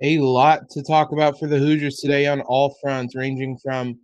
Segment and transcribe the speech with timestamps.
[0.00, 3.98] A lot to talk about for the Hoosiers today on all fronts, ranging from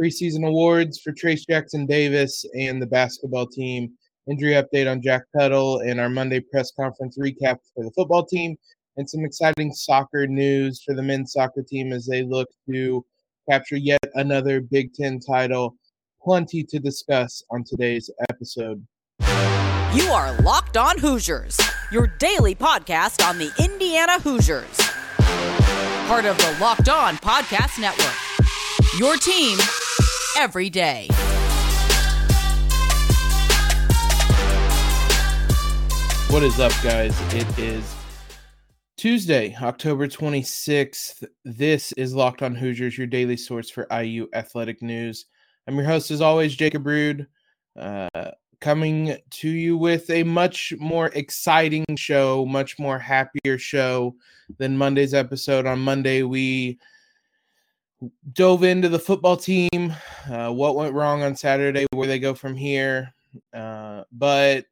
[0.00, 3.92] preseason awards for Trayce Jackson Davis and the basketball team,
[4.28, 8.56] injury update on Jack Tuttle, and our Monday press conference recap for the football team,
[8.96, 13.04] and some exciting soccer news for the men's soccer team as they look to
[13.48, 15.76] capture yet another Big Ten title.
[16.20, 18.84] Plenty to discuss on today's episode.
[19.94, 21.60] You are Locked On Hoosiers,
[21.92, 24.97] your daily podcast on the Indiana Hoosiers.
[26.08, 28.14] Part of the Locked On Podcast Network.
[28.98, 29.58] Your team
[30.38, 31.06] every day.
[36.30, 37.14] What is up, guys?
[37.34, 37.94] It is
[38.96, 41.24] Tuesday, October 26th.
[41.44, 45.26] This is Locked On Hoosiers, your daily source for IU athletic news.
[45.66, 47.26] I'm your host, as always, Jacob Rude.
[47.78, 48.08] Uh,
[48.60, 54.14] coming to you with a much more exciting show, much more happier show
[54.58, 55.66] than Monday's episode.
[55.66, 56.78] On Monday, we
[58.32, 59.94] dove into the football team,
[60.30, 63.12] uh, what went wrong on Saturday, where they go from here.
[63.52, 64.66] Uh, but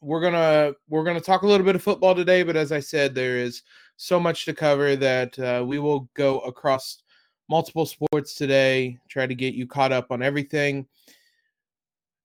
[0.00, 2.42] we're gonna we're gonna talk a little bit of football today.
[2.42, 3.62] But as I said, there is
[3.96, 7.02] so much to cover that uh, we will go across
[7.48, 10.86] multiple sports today, try to get you caught up on everything.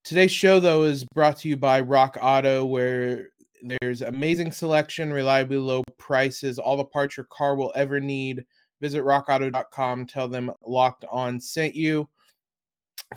[0.05, 3.29] Today's show, though, is brought to you by Rock Auto, where
[3.63, 8.45] there's amazing selection, reliably low prices, all the parts your car will ever need.
[8.81, 10.05] Visit rockauto.com.
[10.05, 12.07] Tell them Locked On sent you.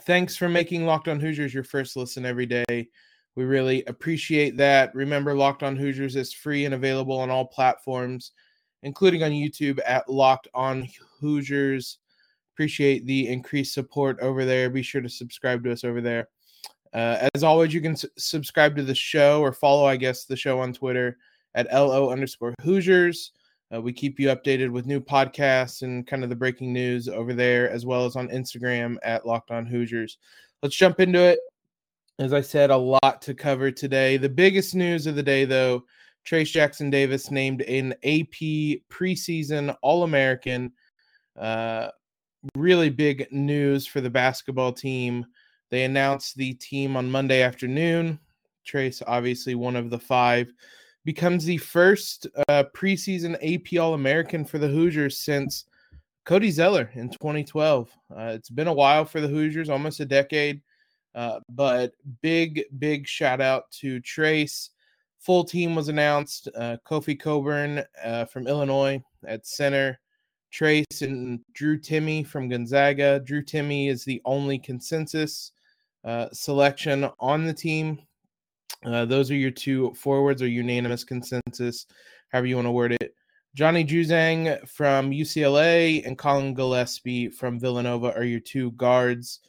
[0.06, 2.88] Thanks for making Locked On Hoosiers your first listen every day.
[3.36, 4.94] We really appreciate that.
[4.94, 8.32] Remember, Locked On Hoosiers is free and available on all platforms,
[8.82, 10.88] including on YouTube at Locked On
[11.20, 11.98] Hoosiers.
[12.54, 14.70] Appreciate the increased support over there.
[14.70, 16.28] Be sure to subscribe to us over there.
[16.94, 20.36] Uh, as always, you can s- subscribe to the show or follow, I guess, the
[20.36, 21.18] show on Twitter
[21.54, 23.32] at LO underscore Hoosiers.
[23.74, 27.34] Uh, we keep you updated with new podcasts and kind of the breaking news over
[27.34, 30.18] there, as well as on Instagram at Locked On Hoosiers.
[30.62, 31.38] Let's jump into it.
[32.18, 34.16] As I said, a lot to cover today.
[34.16, 35.84] The biggest news of the day, though,
[36.26, 40.72] Trayce Jackson Davis named an AP preseason All American.
[41.38, 41.88] Uh,
[42.56, 45.26] really big news for the basketball team.
[45.70, 48.18] They announced the team on Monday afternoon.
[48.66, 50.52] Trayce, obviously one of the five,
[51.04, 55.64] becomes the first uh, preseason AP All American for the Hoosiers since
[56.24, 57.90] Cody Zeller in 2012.
[58.10, 60.60] Uh, it's been a while for the Hoosiers, almost a decade.
[61.14, 64.70] Uh, but big, big shout out to Trayce.
[65.20, 66.48] Full team was announced.
[66.54, 69.98] Uh, Kofi Cockburn uh, from Illinois at center.
[70.52, 73.20] Trayce and Drew Timme from Gonzaga.
[73.20, 75.52] Drew Timme is the only consensus
[76.04, 78.00] uh, selection on the team.
[78.84, 81.86] Uh, those are your two forwards or unanimous consensus,
[82.30, 83.14] however you want to word it.
[83.54, 89.40] Johnny Juzang from UCLA and Collin Gillespie from Villanova are your two guards.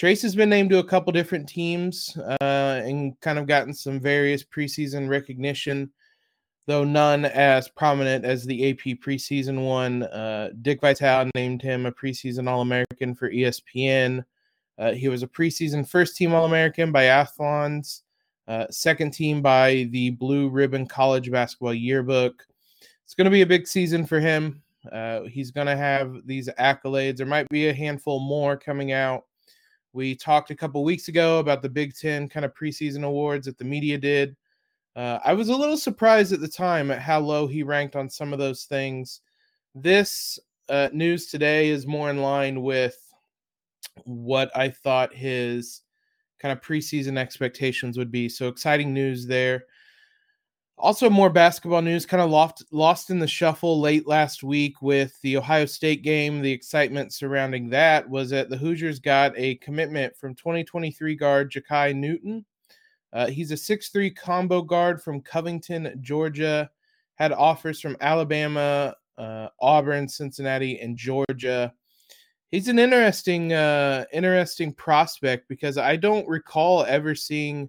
[0.00, 3.98] Trayce has been named to a couple different teams uh, and kind of gotten some
[3.98, 5.90] various preseason recognition,
[6.68, 10.04] though none as prominent as the AP preseason one.
[10.04, 14.24] Uh, Dick Vitale named him a preseason All American for ESPN.
[14.78, 18.02] Uh, he was a preseason first team All American by Athlon's,
[18.46, 22.46] uh, second team by the Blue Ribbon College Basketball Yearbook.
[23.04, 24.62] It's going to be a big season for him.
[24.90, 27.16] Uh, he's going to have these accolades.
[27.16, 29.24] There might be a handful more coming out.
[29.92, 33.58] We talked a couple weeks ago about the Big Ten kind of preseason awards that
[33.58, 34.36] the media did.
[34.94, 38.08] Uh, I was a little surprised at the time at how low he ranked on
[38.10, 39.20] some of those things.
[39.74, 42.96] This uh, news today is more in line with
[44.04, 45.82] what I thought his
[46.38, 48.28] kind of preseason expectations would be.
[48.28, 49.64] So exciting news there.
[50.80, 55.20] Also, more basketball news kind of lost, lost in the shuffle late last week with
[55.22, 56.40] the Ohio State game.
[56.40, 61.96] The excitement surrounding that was that the Hoosiers got a commitment from 2023 guard Jakai
[61.96, 62.44] Newton.
[63.12, 66.70] Uh, he's a 6'3 combo guard from Covington, Georgia.
[67.16, 71.72] Had offers from Alabama, uh, Auburn, Cincinnati, and Georgia.
[72.50, 77.68] He's an interesting, uh, interesting prospect because I don't recall ever seeing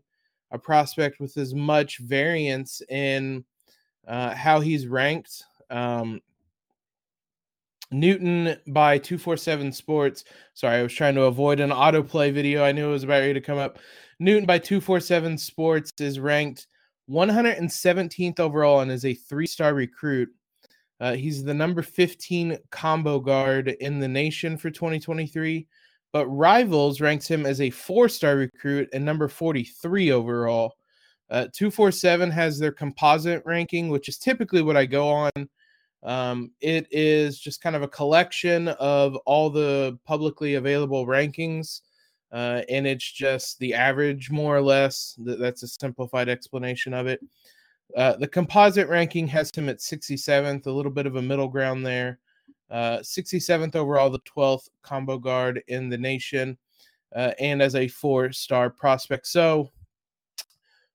[0.51, 3.43] a prospect with as much variance in
[4.07, 5.43] uh, how he's ranked.
[5.69, 6.21] Um,
[7.91, 10.23] Newton by 247 Sports.
[10.53, 12.63] Sorry, I was trying to avoid an autoplay video.
[12.63, 13.79] I knew it was about ready to come up.
[14.19, 16.67] Newton by 247 Sports is ranked
[17.09, 20.29] 117th overall and is a three star recruit.
[20.99, 25.65] Uh, he's the number 15 combo guard in the nation for 2023
[26.11, 30.75] but Rivals ranks him as a four star recruit and number 43 overall.
[31.29, 35.31] Uh, 247 has their composite ranking, which is typically what I go on.
[36.01, 41.81] Um, it is just kind of a collection of all the publicly available rankings,
[42.31, 45.15] uh, and it's just the average, more or less.
[45.19, 47.19] That's a simplified explanation of it.
[47.95, 51.85] Uh, the composite ranking has him at 67th, a little bit of a middle ground
[51.85, 52.19] there.
[52.69, 56.57] Uh, 67th overall, the 12th combo guard in the nation,
[57.15, 59.25] uh, and as a four star prospect.
[59.25, 59.71] So,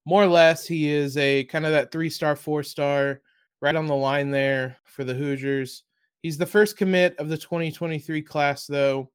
[0.05, 3.23] more or less, he is a kind of that three star, four star,
[3.61, 5.83] right on the line there for the Hoosiers.
[6.23, 9.11] He's the first commit of the 2023 class, though,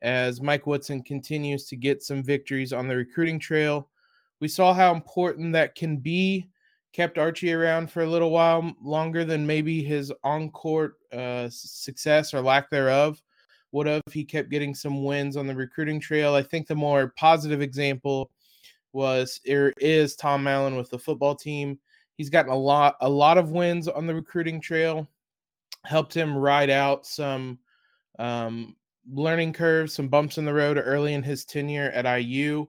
[0.00, 3.90] as Mike Woodson continues to get some victories on the recruiting trail.
[4.40, 6.48] We saw how important that can be
[6.92, 12.32] kept Archie around for a little while longer than maybe his on court uh, success
[12.34, 13.22] or lack thereof
[13.72, 14.02] would have.
[14.10, 16.34] He kept getting some wins on the recruiting trail.
[16.34, 18.30] I think the more positive example
[18.92, 21.78] was or is Tom Allen with the football team.
[22.16, 25.08] He's gotten a lot a lot of wins on the recruiting trail,
[25.84, 27.58] helped him ride out some
[28.18, 28.74] um,
[29.12, 32.66] learning curves, some bumps in the road early in his tenure at IU,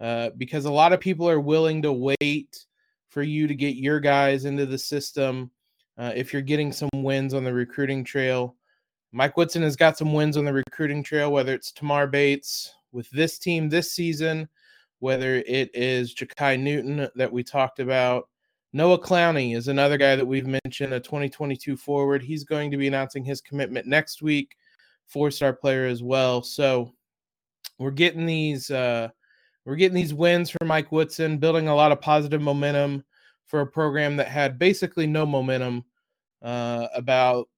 [0.00, 2.64] uh, because a lot of people are willing to wait
[3.16, 5.50] for you to get your guys into the system.
[5.96, 8.54] Uh, if you're getting some wins on the recruiting trail,
[9.10, 13.08] Mike Woodson has got some wins on the recruiting trail, whether it's Tamar Bates with
[13.08, 14.46] this team this season,
[14.98, 18.28] whether it is Jakai Newton that we talked about.
[18.74, 22.22] Noah Clowney is another guy that we've mentioned, a 2022 forward.
[22.22, 24.56] He's going to be announcing his commitment next week,
[25.06, 26.42] four star player as well.
[26.42, 26.92] So
[27.78, 29.08] we're getting these uh,
[29.66, 33.04] we're getting these wins for Mike Woodson, building a lot of positive momentum
[33.46, 35.84] for a program that had basically no momentum
[36.40, 37.48] uh, about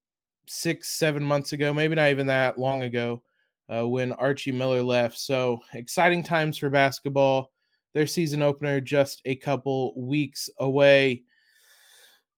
[0.46, 3.22] six, seven months ago, maybe not even that long ago,
[3.68, 5.18] uh, when Archie Miller left.
[5.18, 7.52] So exciting times for basketball.
[7.92, 11.24] Their season opener just a couple weeks away.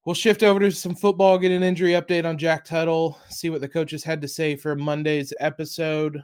[0.04, 3.60] We'll shift over to some football, get an injury update on Jack Tuttle, see what
[3.60, 6.22] the coaches had to say for Monday's episode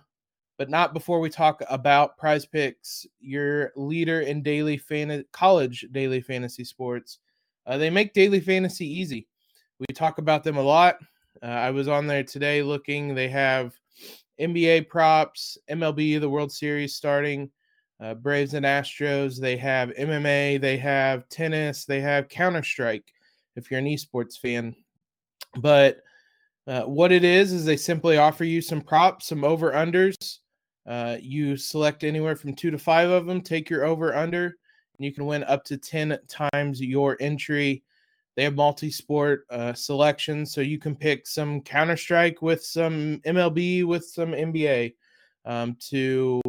[0.58, 6.20] but not before we talk about prize picks, your leader in daily fan- college daily
[6.20, 7.18] fantasy sports.
[7.66, 9.26] Uh, they make daily fantasy easy.
[9.78, 10.96] We talk about them a lot.
[11.42, 13.14] Uh, I was on there today looking.
[13.14, 13.74] They have
[14.40, 17.50] NBA props, MLB, the World Series starting,
[18.00, 19.38] uh, Braves and Astros.
[19.38, 23.12] They have MMA, they have tennis, they have Counter Strike
[23.56, 24.74] if you're an esports fan.
[25.58, 25.98] But
[26.66, 30.38] uh, what it is, is they simply offer you some props, some over unders
[30.86, 35.04] uh, you select anywhere from two to five of them, take your over under, and
[35.04, 37.82] you can win up to 10 times your entry.
[38.36, 43.20] They have multi sport uh, selections, so you can pick some Counter Strike with some
[43.26, 44.94] MLB, with some NBA
[45.44, 46.40] um, to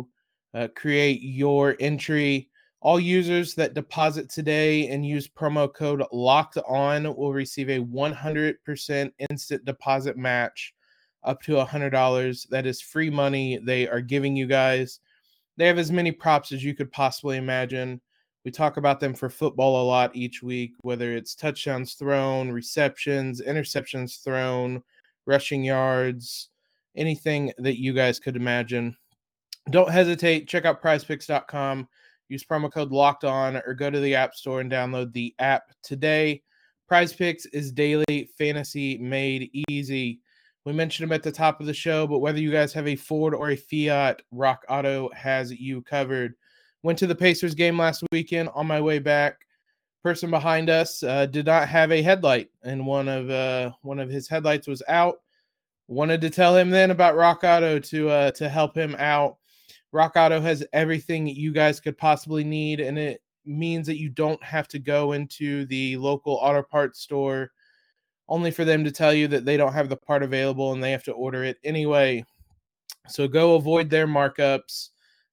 [0.53, 2.49] uh, create your entry.
[2.81, 9.11] All users that deposit today and use promo code locked on will receive a 100%
[9.29, 10.73] instant deposit match
[11.23, 12.47] up to a hundred dollars.
[12.49, 14.99] That is free money they are giving you guys.
[15.57, 18.01] They have as many props as you could possibly imagine.
[18.45, 23.41] We talk about them for football a lot each week, whether it's touchdowns thrown, receptions,
[23.41, 24.81] interceptions thrown,
[25.25, 26.49] rushing yards,
[26.95, 28.95] anything that you guys could imagine.
[29.69, 30.47] Don't hesitate.
[30.47, 31.89] Check out prizepicks.com.
[32.29, 35.63] Use promo code locked on or go to the App Store and download the app
[35.83, 36.41] today.
[36.87, 40.21] Prize Picks is daily fantasy made easy.
[40.67, 42.97] We mentioned them at the top of the show, but whether you guys have a
[42.97, 46.33] Ford or a Fiat, Rock Auto has you covered.
[46.83, 49.47] Went to the Pacers game last weekend on my way back.
[50.03, 54.09] Person behind us uh, did not have a headlight, and one of uh, one of
[54.09, 55.21] his headlights was out.
[55.87, 59.37] Wanted to tell him then about Rock Auto to uh, to help him out.
[59.93, 64.43] Rock Auto has everything you guys could possibly need, and it means that you don't
[64.43, 67.51] have to go into the local auto parts store
[68.29, 70.91] only for them to tell you that they don't have the part available and they
[70.91, 72.23] have to order it anyway.
[73.07, 74.89] So go avoid their markups,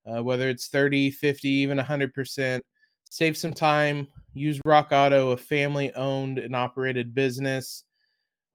[0.06, 2.60] uh, whether it's 30, 50, even 100%.
[3.10, 4.06] Save some time.
[4.32, 7.84] Use Rock Auto, a family owned and operated business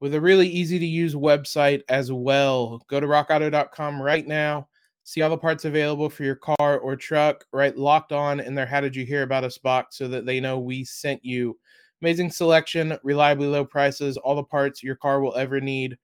[0.00, 2.82] with a really easy to use website as well.
[2.88, 4.68] Go to rockauto.com right now.
[5.04, 7.76] See all the parts available for your car or truck, right?
[7.76, 10.58] Locked on in their How Did You Hear About Us box so that they know
[10.58, 11.58] we sent you.
[12.02, 15.98] Amazing selection, reliably low prices, all the parts your car will ever need.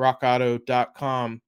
[0.00, 1.40] RockAuto.com.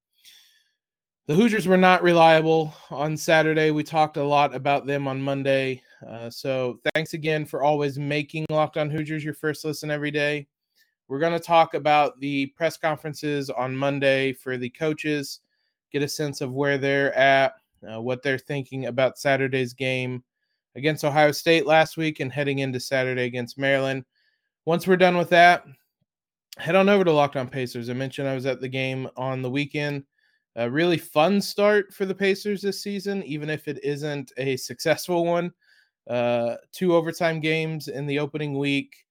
[1.26, 3.70] The Hoosiers were not reliable on Saturday.
[3.70, 5.82] We talked a lot about them on Monday.
[6.06, 10.46] Uh, so thanks again for always making Locked On Hoosiers your first listen every day.
[11.08, 15.40] We're going to talk about the press conferences on Monday for the coaches,
[15.92, 17.54] get a sense of where they're at,
[17.90, 20.22] uh, what they're thinking about Saturday's game
[20.78, 24.04] against Ohio State last week and heading into Saturday against Maryland.
[24.64, 25.64] Once we're done with that,
[26.56, 27.90] head on over to Locked On Pacers.
[27.90, 30.04] I mentioned I was at the game on the weekend.
[30.56, 35.26] A really fun start for the Pacers this season, even if it isn't a successful
[35.26, 35.52] one.
[36.08, 39.04] Uh, two overtime games in the opening week.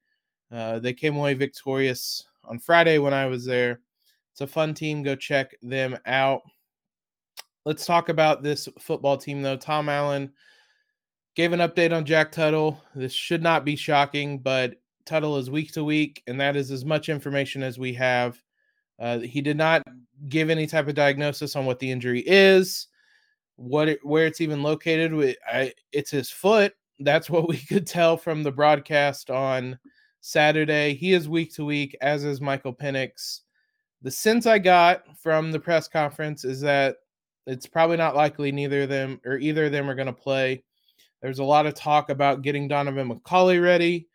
[0.52, 3.82] Uh, they came away victorious on Friday when I was there.
[4.32, 5.04] It's a fun team.
[5.04, 6.42] Go check them out.
[7.66, 9.58] Let's talk about this football team, though.
[9.58, 10.32] Tom Allen
[11.38, 12.82] gave an update on Jack Tuttle.
[12.96, 14.74] This should not be shocking, but
[15.06, 18.42] Tuttle is week to week, and that is as much information as we have.
[19.00, 19.84] Uh, he did not
[20.30, 22.88] give any type of diagnosis on what the injury is,
[23.56, 25.38] what it, where it's even located.
[25.48, 26.74] I, it's his foot.
[27.00, 29.78] That's what we could tell from the broadcast on
[30.22, 30.96] Saturday.
[30.96, 33.42] He is week to week, as is Michael Penix.
[34.02, 36.96] The sense I got from the press conference is that
[37.46, 40.64] it's probably not likely neither of them or either of them are going to play.
[41.28, 44.08] There's a lot of talk about getting Donaven McCulley ready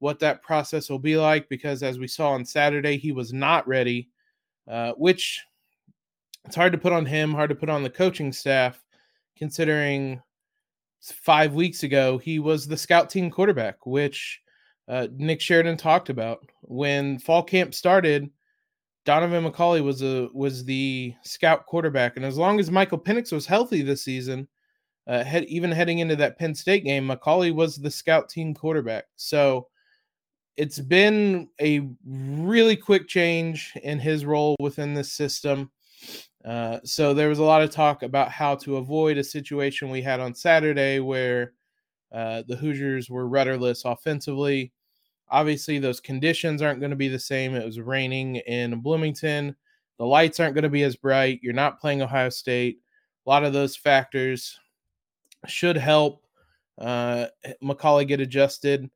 [0.00, 3.66] what that process will be like because as we saw on Saturday, he was not
[3.66, 4.10] ready,
[4.70, 5.42] uh, which
[6.44, 8.84] it's hard to put on him, hard to put on the coaching staff,
[9.34, 10.20] considering
[11.00, 14.38] five weeks ago he was the scout team quarterback, which
[14.88, 18.28] uh, Nick Sheridan talked about when fall camp started.
[19.06, 23.46] Donaven McCulley was a was the scout quarterback, and as long as Michael Penix was
[23.46, 24.46] healthy this season,
[25.08, 29.06] uh, head, even heading into that Penn State game, McCulley was the scout team quarterback.
[29.16, 29.68] So
[30.56, 35.70] it's been a really quick change in his role within this system.
[36.44, 40.02] Uh, so there was a lot of talk about how to avoid a situation we
[40.02, 41.54] had on Saturday where
[42.12, 44.72] uh, the Hoosiers were rudderless offensively.
[45.30, 47.54] Obviously, those conditions aren't going to be the same.
[47.54, 49.56] It was raining in Bloomington.
[49.98, 51.40] The lights aren't going to be as bright.
[51.42, 52.78] You're not playing Ohio State.
[53.26, 54.58] A lot of those factors
[55.46, 56.24] should help
[56.78, 57.26] uh,
[57.62, 58.88] McCulley get adjusted.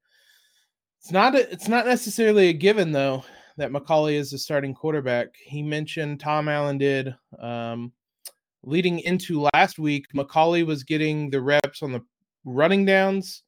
[1.01, 3.25] It's not a, it's not necessarily a given though
[3.57, 5.29] that McCulley is the starting quarterback.
[5.45, 7.93] He mentioned Tom Allen did um,
[8.63, 10.07] leading into last week.
[10.15, 12.03] McCulley was getting the reps on the
[12.45, 13.43] running downs,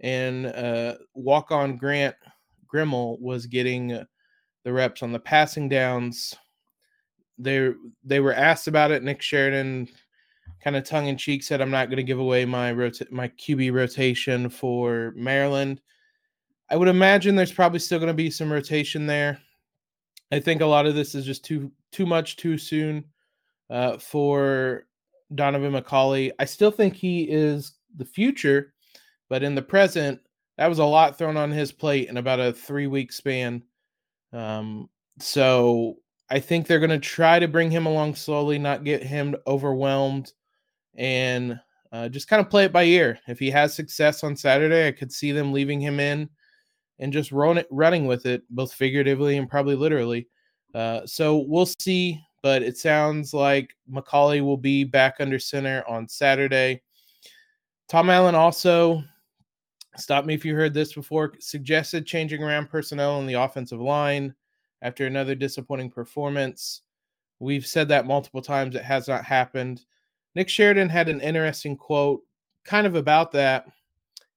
[0.00, 2.16] and uh, walk on Grant
[2.72, 4.04] Gremel was getting
[4.64, 6.34] the reps on the passing downs.
[7.38, 7.70] They
[8.04, 9.02] they were asked about it.
[9.02, 9.88] Nick Sheridan,
[10.62, 13.28] kind of tongue in cheek, said, "I'm not going to give away my rota- my
[13.28, 15.80] QB rotation for Maryland."
[16.70, 19.38] I would imagine there's probably still going to be some rotation there.
[20.32, 23.04] I think a lot of this is just too too much too soon
[23.70, 24.86] uh, for
[25.32, 26.32] Donaven McCulley.
[26.38, 28.74] I still think he is the future,
[29.28, 30.20] but in the present,
[30.56, 33.62] that was a lot thrown on his plate in about a three week span.
[34.32, 35.96] Um, so
[36.34, 40.32] I think they're going to try to bring him along slowly, not get him overwhelmed,
[40.96, 41.60] and
[41.92, 43.20] uh, just kind of play it by ear.
[43.28, 46.28] If he has success on Saturday, I could see them leaving him in
[46.98, 50.26] and just run it, running with it, both figuratively and probably literally.
[50.74, 56.08] Uh, so we'll see, but it sounds like McCulley will be back under center on
[56.08, 56.82] Saturday.
[57.88, 59.04] Tom Allen also,
[59.96, 64.34] stop me if you heard this before, suggested changing around personnel on the offensive line
[64.84, 66.82] after another disappointing performance.
[67.40, 68.76] We've said that multiple times.
[68.76, 69.84] It has not happened.
[70.36, 72.22] Nick Sheridan had an interesting quote
[72.64, 73.66] kind of about that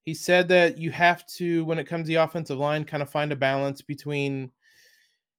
[0.07, 3.09] he said that you have to, when it comes to the offensive line, kind of
[3.09, 4.49] find a balance between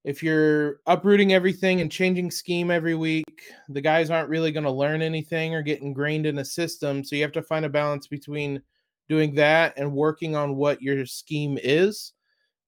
[0.04, 4.70] if you're uprooting everything and changing scheme every week, the guys aren't really going to
[4.70, 7.02] learn anything or get ingrained in a system.
[7.02, 8.60] So you have to find a balance between
[9.08, 12.12] doing that and working on what your scheme is.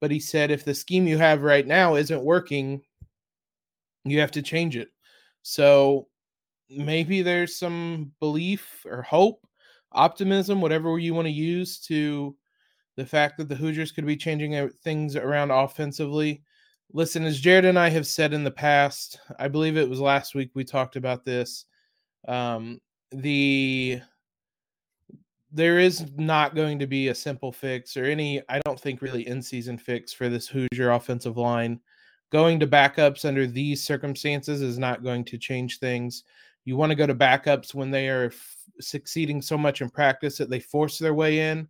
[0.00, 2.82] But he said if the scheme you have right now isn't working,
[4.04, 4.88] you have to change it.
[5.42, 6.08] So
[6.70, 9.46] maybe there's some belief or hope
[9.92, 12.36] optimism, whatever you want to use, to
[12.96, 16.42] the fact that the Hoosiers could be changing things around offensively.
[16.92, 20.34] Listen, as Jared and I have said in the past, I believe it was last
[20.34, 21.66] week we talked about this.
[22.26, 22.80] Um,
[23.12, 24.00] the
[25.52, 29.26] there is not going to be a simple fix or any, I don't think, really
[29.26, 31.80] in season fix for this Hoosier offensive line.
[32.30, 36.22] Going to backups under these circumstances is not going to change things.
[36.64, 40.38] You want to go to backups when they are f- succeeding so much in practice
[40.38, 41.66] that they force their way in,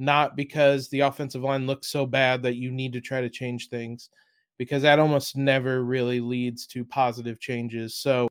[0.00, 3.68] not because the offensive line looks so bad that you need to try to change
[3.68, 4.10] things,
[4.58, 7.94] because that almost never really leads to positive changes.
[7.94, 8.26] So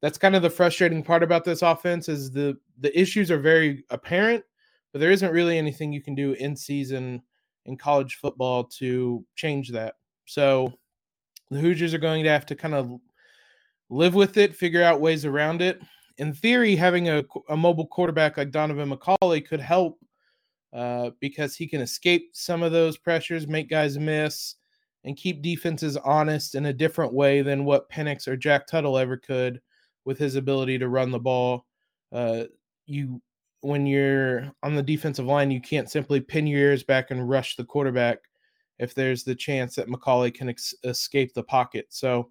[0.00, 3.84] that's kind of the frustrating part about this offense is the the issues are very
[3.90, 4.44] apparent,
[4.92, 7.22] but there isn't really anything you can do in season
[7.66, 9.96] in college football to change that.
[10.26, 10.72] So
[11.50, 12.92] the Hoosiers are going to have to kind of
[13.90, 15.80] live with it, figure out ways around it.
[16.18, 19.98] In theory, having a, a mobile quarterback like Donaven McCulley could help
[20.72, 24.56] uh, because he can escape some of those pressures, make guys miss,
[25.04, 29.16] and keep defenses honest in a different way than what Penix or Jack Tuttle ever
[29.16, 29.60] could
[30.08, 31.66] with his ability to run the ball.
[32.10, 32.44] Uh,
[32.86, 33.20] you
[33.60, 37.56] when you're on the defensive line, you can't simply pin your ears back and rush
[37.56, 38.20] the quarterback
[38.78, 41.84] if there's the chance that McCulley can ex- escape the pocket.
[41.90, 42.30] So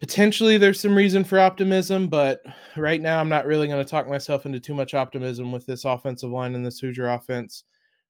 [0.00, 2.40] potentially there's some reason for optimism, but
[2.76, 5.84] right now I'm not really going to talk myself into too much optimism with this
[5.84, 7.62] offensive line and this Hoosier offense.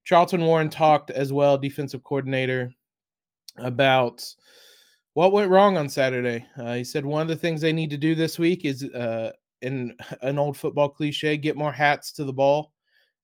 [0.05, 2.71] Charlton Warren talked as well, defensive coordinator,
[3.59, 4.25] about
[5.17, 6.45] what went wrong on Saturday.
[6.59, 9.33] Uh, he said one of the things they need to do this week is uh,
[9.63, 12.75] in an old football cliche, get more hats to the ball,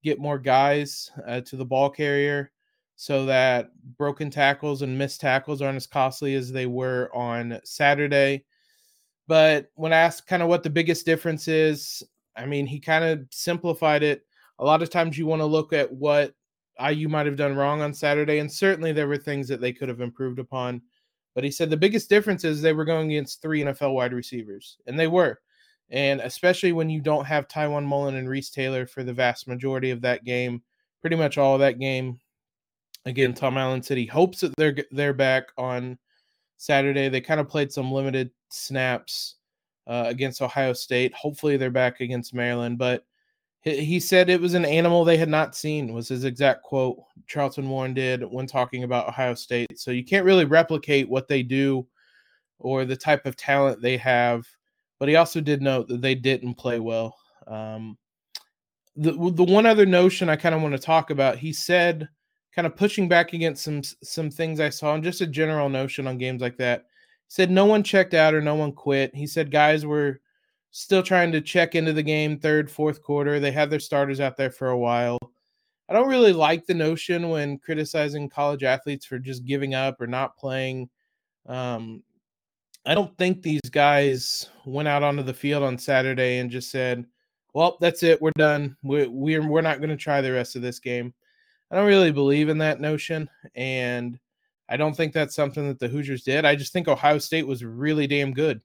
[0.03, 2.51] get more guys uh, to the ball carrier
[2.97, 3.69] so that
[3.99, 8.47] broken tackles and missed tackles aren't as costly as they were on Saturday.
[9.29, 12.03] But when asked kind of what the biggest difference is,
[12.35, 14.25] I mean, he kind of simplified it.
[14.61, 16.33] A lot of times you want to look at what
[16.83, 19.91] IU might have done wrong on Saturday, and certainly there were things that they could
[19.91, 20.81] have improved upon.
[21.35, 24.79] But he said the biggest difference is they were going against three NFL wide receivers,
[24.87, 25.41] and they were.
[25.91, 29.91] And especially when you don't have Tiawan Mullen and Reese Taylor for the vast majority
[29.91, 30.63] of that game,
[31.01, 32.19] pretty much all of that game.
[33.05, 35.99] Again, Tom Allen said he hopes that they're they're back on
[36.57, 37.09] Saturday.
[37.09, 39.37] They kind of played some limited snaps
[39.87, 41.13] uh, against Ohio State.
[41.15, 42.79] Hopefully, they're back against Maryland.
[42.79, 43.05] But
[43.63, 45.93] he, said it was an animal they had not seen.
[45.93, 46.99] Was his exact quote.
[47.27, 49.79] Charlton Warren did when talking about Ohio State.
[49.79, 51.87] So you can't really replicate what they do
[52.59, 54.47] or the type of talent they have
[55.03, 57.17] but he also did note that they didn't play well.
[57.49, 57.99] Um,
[58.95, 62.09] the the one other notion I kind of want to talk about, he said,
[62.55, 66.07] kind of pushing back against some some things I saw, and just a general notion
[66.07, 66.85] on games like that.
[67.27, 69.13] Said no one checked out or no one quit.
[69.13, 70.21] He said guys were
[70.73, 73.39] still trying to check into the game third, fourth quarter.
[73.39, 75.19] They had their starters out there for a while.
[75.89, 80.07] I don't really like the notion when criticizing college athletes for just giving up or
[80.07, 80.89] not playing.
[81.47, 82.03] Um,
[82.87, 87.05] I don't think these guys went out onto the field on Saturday and just said,
[87.53, 88.21] "Well, that's it.
[88.23, 88.77] We're done.
[88.83, 91.13] We're we're, we're not going to try the rest of this game."
[91.71, 94.19] I don't really believe in that notion, and
[94.69, 96.45] I don't think that's something that the Hoosiers did.
[96.45, 98.63] I just think Ohio State was really damn good.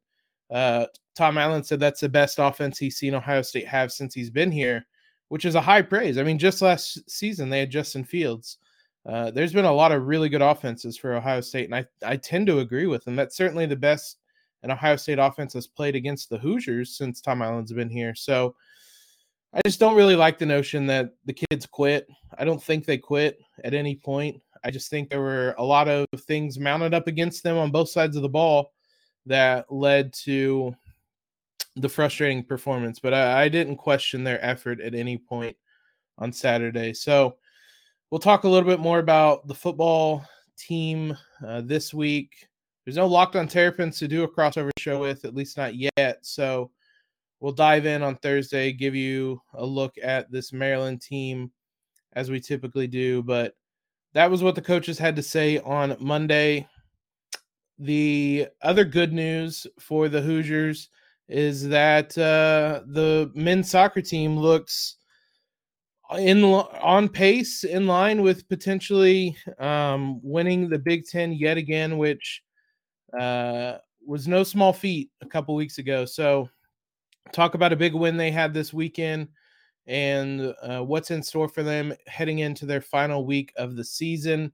[0.50, 4.30] Uh, Tom Allen said that's the best offense he's seen Ohio State have since he's
[4.30, 4.86] been here,
[5.30, 6.18] which is a high praise.
[6.18, 8.58] I mean, just last season they had Justin Fields.
[9.06, 12.18] Uh, there's been a lot of really good offenses for Ohio State, and I, I
[12.18, 13.16] tend to agree with them.
[13.16, 14.18] That's certainly the best
[14.64, 18.16] an Ohio State offense has played against the Hoosiers since Tom Allen's been here.
[18.16, 18.56] So
[19.54, 22.08] I just don't really like the notion that the kids quit.
[22.38, 24.42] I don't think they quit at any point.
[24.64, 27.90] I just think there were a lot of things mounted up against them on both
[27.90, 28.74] sides of the ball
[29.28, 30.76] that led to
[31.76, 33.00] the frustrating performance.
[33.00, 35.56] But I, I didn't question their effort at any point
[36.18, 36.94] on Saturday.
[36.94, 37.38] So
[38.10, 40.26] We'll talk a little bit more about the football
[40.58, 42.48] team uh, this week.
[42.86, 46.20] There's no locked on Terrapins to do a crossover show with, at least not yet.
[46.22, 46.72] So
[47.42, 51.52] we'll dive in on Thursday, give you a look at this Maryland team
[52.14, 53.22] as we typically do.
[53.24, 53.58] But
[54.14, 56.66] that was what the coaches had to say on Monday.
[57.80, 60.90] The other good news for the Hoosiers
[61.30, 64.96] is that uh, the men's soccer team looks
[66.18, 72.42] in on pace in line with potentially um, winning the Big Ten yet again, which
[73.20, 76.06] uh, was no small feat a couple weeks ago.
[76.06, 76.50] So,
[77.34, 79.28] talk about a big win they had this weekend
[79.86, 84.52] and uh, what's in store for them heading into their final week of the season.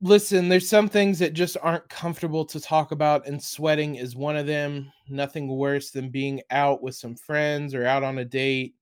[0.00, 4.36] Listen, there's some things that just aren't comfortable to talk about, and sweating is one
[4.36, 4.92] of them.
[5.08, 8.76] Nothing worse than being out with some friends or out on a date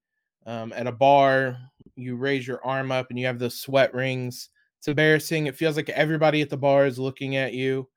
[0.47, 1.59] um, at a bar,
[1.97, 4.49] you raise your arm up and you have those sweat rings.
[4.79, 5.47] It's embarrassing.
[5.47, 7.89] It feels like everybody at the bar is looking at you.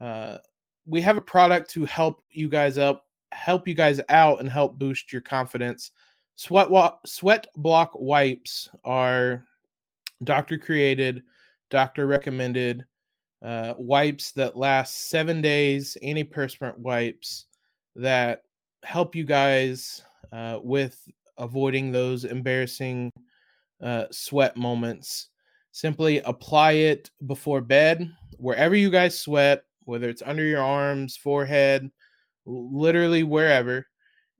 [0.00, 0.38] Uh,
[0.86, 4.78] we have a product to help you guys up, help you guys out, and help
[4.78, 5.90] boost your confidence.
[6.36, 9.44] Sweat wa- sweat block wipes are
[10.22, 11.24] doctor created,
[11.70, 12.84] doctor recommended
[13.42, 15.96] uh, wipes that last seven days.
[16.02, 17.46] Antiperspirant wipes
[17.96, 18.42] that
[18.84, 20.02] help you guys
[20.32, 21.00] uh, with
[21.36, 23.12] avoiding those embarrassing
[23.82, 25.28] uh, sweat moments.
[25.72, 31.90] Simply apply it before bed, wherever you guys sweat, whether it's under your arms, forehead,
[32.46, 33.86] literally wherever,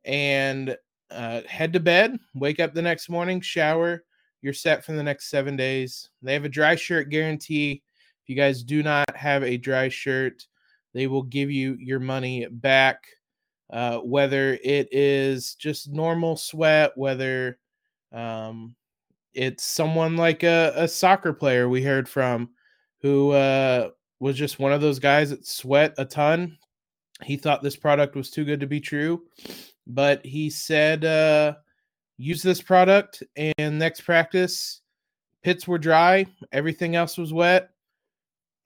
[0.05, 0.77] and
[1.11, 2.19] uh, head to bed.
[2.35, 4.05] Wake up the next morning, shower.
[4.41, 6.09] You're set for the next seven days.
[6.23, 7.83] They have a dry shirt guarantee.
[8.23, 10.47] If you guys do not have a dry shirt,
[10.95, 13.07] they will give you your money back
[13.71, 17.59] uh, whether it is just normal sweat, whether
[18.13, 18.75] um,
[19.35, 22.49] it's someone like a, a, soccer player we heard from
[23.03, 26.57] who uh, was just one of those guys that sweat a ton.
[27.23, 29.25] He thought this product was too good to be true,
[29.87, 31.55] but he said, uh,
[32.19, 34.83] use this product and next practice,
[35.43, 37.71] pits were dry, everything else was wet.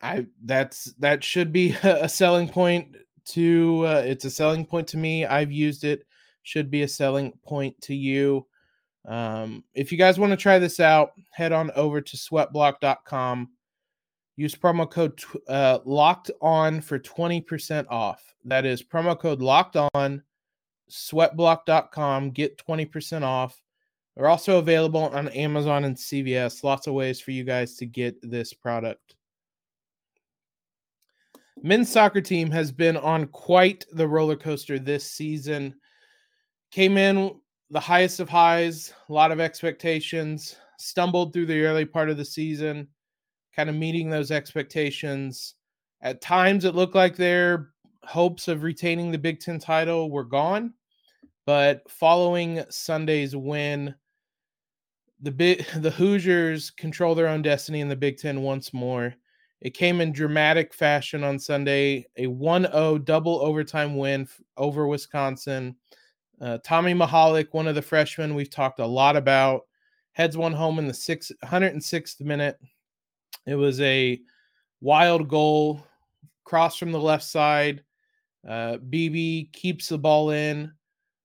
[0.00, 4.96] I that's that should be a selling point to uh, it's a selling point to
[4.96, 5.24] me.
[5.24, 6.04] I've used it,
[6.42, 8.46] should be a selling point to you.
[9.06, 13.50] Um, if you guys want to try this out, head on over to sweatblock.com.
[14.36, 18.34] Use promo code uh, locked on for 20% off.
[18.44, 20.22] That is promo code locked on,
[20.92, 22.30] sweatblock.com.
[22.30, 23.60] Get 20% off.
[24.16, 26.62] They're also available on Amazon and CVS.
[26.62, 29.14] Lots of ways for you guys to get this product.
[31.62, 35.74] Men's soccer team has been on quite the roller coaster this season.
[36.70, 37.36] Came in
[37.70, 42.24] the highest of highs, a lot of expectations, stumbled through the early part of the
[42.24, 42.86] season,
[43.56, 45.54] kind of meeting those expectations.
[46.02, 47.70] At times, it looked like their
[48.04, 50.74] hopes of retaining the Big Ten title were gone.
[51.46, 53.94] But following Sunday's win,
[55.20, 59.14] the big the Hoosiers control their own destiny in the Big Ten once more.
[59.60, 65.76] It came in dramatic fashion on Sunday, a 1-0 double overtime win over Wisconsin.
[66.40, 69.62] Uh, Tommy Mihalic, one of the freshmen we've talked a lot about,
[70.10, 72.58] heads one home in the six, 106th minute.
[73.46, 74.20] It was a
[74.80, 75.86] wild goal,
[76.42, 77.84] cross from the left side.
[78.46, 80.72] Uh, BB keeps the ball in.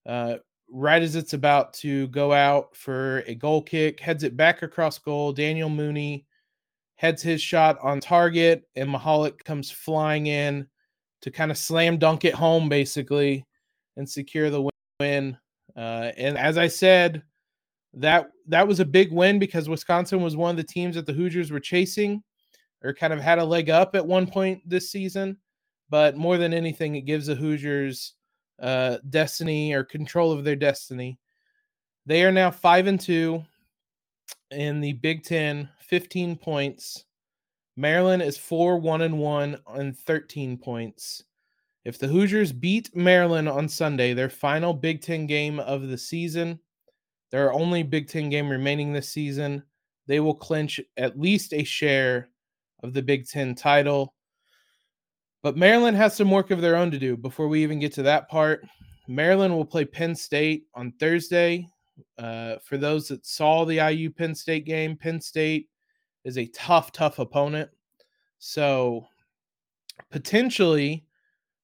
[0.08, 0.38] Uh,
[0.72, 4.98] right as it's about to go out for a goal kick, heads it back across
[4.98, 5.34] goal.
[5.34, 6.26] Daniel Munie
[6.96, 10.68] heads his shot on target, and Mihalic comes flying in
[11.22, 13.46] to kind of slam dunk it home, basically,
[13.98, 15.38] and secure the win.
[15.76, 17.22] Uh, and as I said,
[17.94, 21.14] that that was a big win because Wisconsin was one of the teams that the
[21.14, 22.24] Hoosiers were chasing,
[22.84, 25.38] or kind of had a leg up at one point this season.
[25.90, 28.14] But more than anything, it gives the Hoosiers
[28.62, 31.20] uh, destiny or control of their destiny.
[32.06, 33.44] They are now five and two
[34.52, 37.06] in the Big Ten, 15 points.
[37.76, 41.24] Maryland is four one and one on 13 points.
[41.86, 46.60] If the Hoosiers beat Maryland on Sunday, their final Big Ten game of the season,
[47.32, 49.64] their only Big Ten game remaining this season,
[50.08, 52.30] they will clinch at least a share
[52.84, 54.14] of the Big Ten title.
[55.44, 58.04] But Maryland has some work of their own to do before we even get to
[58.04, 58.66] that part.
[59.08, 61.68] Maryland will play Penn State on Thursday.
[62.18, 65.70] Uh, for those that saw the IU Penn State game, Penn State
[66.24, 67.70] is a tough, tough opponent.
[68.40, 69.08] So
[70.12, 71.06] potentially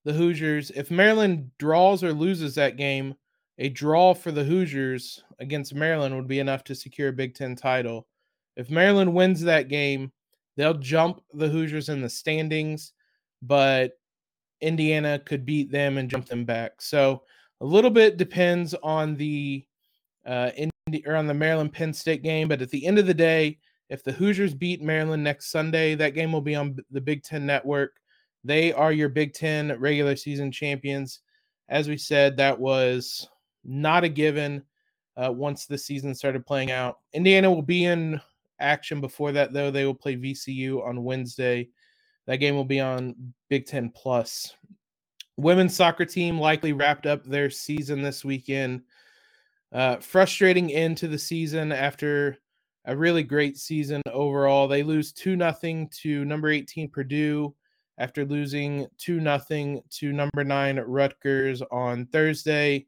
[0.05, 0.71] the Hoosiers.
[0.71, 3.15] If Maryland draws or loses that game,
[3.57, 7.55] a draw for the Hoosiers against Maryland would be enough to secure a Big Ten
[7.55, 8.07] title.
[8.55, 10.11] If Maryland wins that game,
[10.55, 12.93] they'll jump the Hoosiers in the standings,
[13.47, 13.93] but
[14.61, 16.81] Indiana could beat them and jump them back.
[16.81, 17.23] So
[17.61, 19.65] a little bit depends on the
[20.25, 23.13] uh, Indi- or on the Maryland Penn State game, but at the end of the
[23.13, 27.23] day, if the Hoosiers beat Maryland next Sunday, that game will be on the Big
[27.23, 27.97] Ten Network.
[28.43, 31.19] They are your Big Ten regular season champions.
[31.69, 33.27] As we said, that was
[33.63, 34.63] not a given
[35.15, 36.99] uh, once the season started playing out.
[37.13, 38.19] Indiana will be in
[38.59, 39.71] action before that, though.
[39.71, 41.69] They will play VCU on Wednesday.
[42.27, 44.55] That game will be on Big Ten Plus.
[45.37, 48.83] Women's soccer team likely wrapped up their season this weekend.
[49.71, 52.37] Uh, frustrating end to the season after
[52.85, 54.67] a really great season overall.
[54.67, 57.55] They lose 2 0 to number 18 Purdue
[57.97, 62.85] after losing 2 nothing to number 9 Rutgers on Thursday.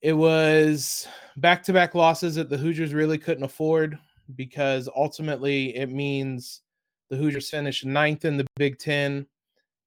[0.00, 3.98] It was back-to-back losses that the Hoosiers really couldn't afford
[4.36, 6.62] because ultimately it means
[7.10, 9.26] the Hoosiers finished ninth in the Big 10,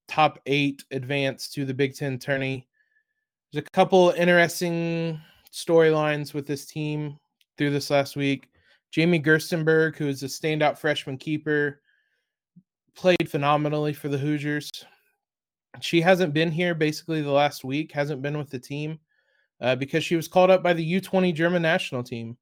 [0.08, 2.68] top 8 advance to the Big 10 tourney.
[3.52, 5.20] There's a couple interesting
[5.52, 7.18] storylines with this team
[7.58, 8.48] through this last week.
[8.92, 11.82] Jamie Gerstenberg, who is a standout freshman keeper,
[12.96, 14.70] played phenomenally for the Hoosiers.
[15.80, 19.00] She hasn't been here basically the last week, hasn't been with the team
[19.62, 22.38] uh, because she was called up by the U20 German national team.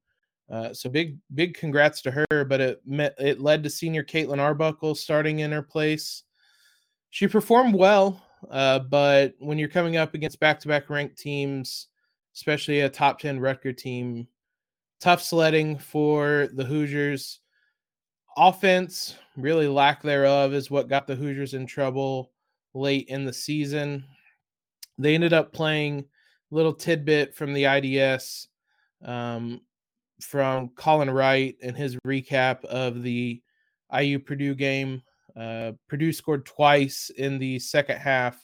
[0.50, 2.44] Uh, so big, big congrats to her.
[2.44, 6.24] But it met, it led to senior Caitlin Arbuckle starting in her place.
[7.10, 11.88] She performed well, uh, but when you're coming up against back-to-back ranked teams,
[12.34, 14.28] especially a top 10 Rutger team,
[15.00, 17.40] tough sledding for the Hoosiers
[18.36, 22.30] offense, really lack thereof, is what got the Hoosiers in trouble
[22.74, 24.04] late in the season.
[24.98, 26.04] They ended up playing
[26.50, 28.48] little tidbit from the IDS
[29.04, 29.60] um,
[30.22, 33.42] from Colin Wright and his recap of the
[33.96, 35.02] IU Purdue game.
[35.36, 38.38] Uh, Purdue scored twice in the second half,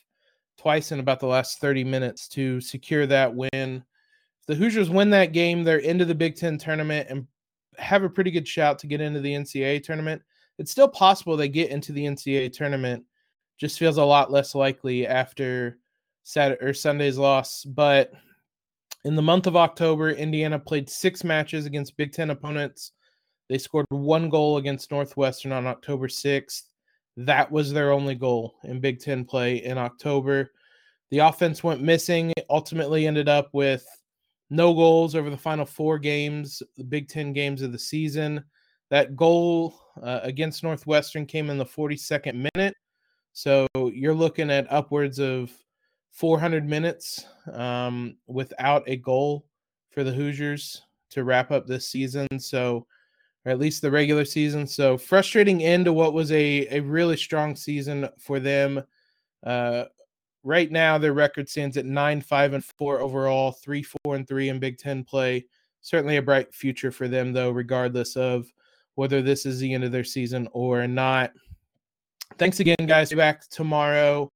[0.57, 3.51] twice in about the last 30 minutes to secure that win.
[3.55, 7.27] If the Hoosiers win that game, they're into the Big Ten tournament and
[7.79, 10.23] have a pretty good shout to get into the NCAA tournament.
[10.59, 13.05] It's still possible they get into the NCAA tournament.
[13.59, 15.79] Just feels a lot less likely after
[16.23, 17.65] Saturday or Sunday's loss.
[17.65, 18.13] But
[19.07, 22.91] in the month of October, Indiana played six matches against Big Ten opponents.
[23.49, 26.63] They scored one goal against Northwestern on October 6th.
[27.17, 30.51] That was their only goal in Big Ten play in October.
[31.13, 33.87] The offense went missing, ultimately ended up with
[34.51, 38.43] no goals over the final four games, the Big Ten games of the season.
[38.91, 42.75] That goal uh, against Northwestern came in the 42nd minute.
[43.35, 45.53] So you're looking at upwards of
[46.17, 49.45] 400 minutes um, without a goal
[49.91, 52.27] for the Hoosiers to wrap up this season.
[52.39, 52.87] So,
[53.45, 54.67] or at least the regular season.
[54.67, 58.83] So frustrating end to what was a, a really strong season for them.
[59.45, 59.85] Uh,
[60.43, 64.49] right now, their record stands at nine, five, and four overall, three, four, and three
[64.49, 65.45] in Big Ten play.
[65.83, 68.51] Certainly a bright future for them, though, regardless of
[68.95, 71.33] whether this is the end of their season or not.
[72.39, 73.11] Thanks again, guys.
[73.11, 74.31] Be back tomorrow.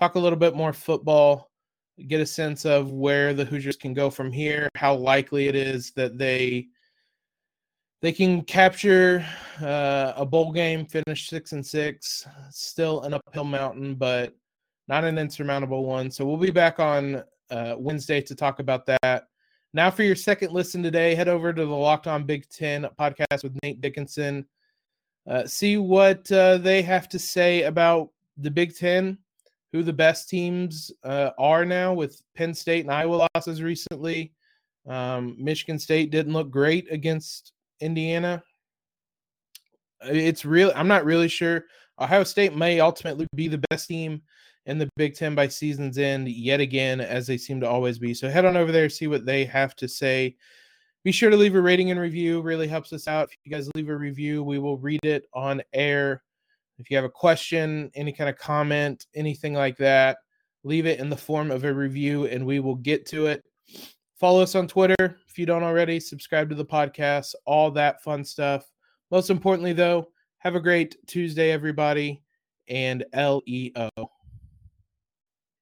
[0.00, 1.50] Talk a little bit more football,
[2.08, 5.90] get a sense of where the Hoosiers can go from here, how likely it is
[5.92, 6.68] that they
[8.00, 9.22] they can capture
[9.60, 12.26] uh, a bowl game, finish six and six.
[12.50, 14.34] Still an uphill mountain, but
[14.88, 16.10] not an insurmountable one.
[16.10, 19.24] So we'll be back on uh, Wednesday to talk about that.
[19.74, 23.42] Now, for your second listen today, head over to the Locked On Big Ten podcast
[23.42, 24.46] with Nate Dickinson.
[25.28, 28.08] Uh, see what uh, they have to say about
[28.38, 29.18] the Big Ten,
[29.72, 34.32] who the best teams uh, are now with Penn State and Iowa losses recently.
[34.88, 38.42] Um, Michigan State didn't look great against Indiana.
[40.02, 40.72] It's real.
[40.74, 41.64] I'm not really sure.
[42.00, 44.22] Ohio State may ultimately be the best team
[44.66, 48.14] in the Big Ten by season's end yet again, as they seem to always be.
[48.14, 50.36] So head on over there, see what they have to say.
[51.04, 52.42] Be sure to leave a rating and review.
[52.42, 53.28] Really helps us out.
[53.30, 56.22] If you guys leave a review, we will read it on air.
[56.80, 60.16] If you have a question, any kind of comment, anything like that,
[60.64, 63.44] leave it in the form of a review and we will get to it.
[64.18, 66.00] Follow us on Twitter if you don't already.
[66.00, 68.70] Subscribe to the podcast, all that fun stuff.
[69.10, 72.22] Most importantly, though, have a great Tuesday, everybody,
[72.68, 73.90] and LEO.